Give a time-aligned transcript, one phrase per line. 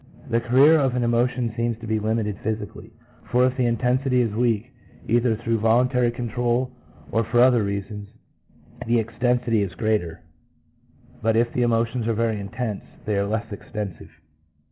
[0.31, 2.89] The career of an emotion seems to be limited physically,
[3.25, 4.71] 1 for if the intensity is weak
[5.07, 6.71] either through voluntary control
[7.11, 8.09] or for other reasons,
[8.87, 10.21] the extensity is greater;
[11.21, 14.09] but if the emotions are very intense, they are less extensive.